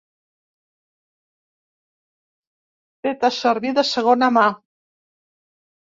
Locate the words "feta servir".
3.05-3.75